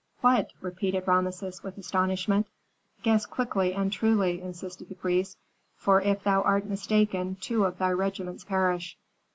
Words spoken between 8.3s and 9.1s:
perish."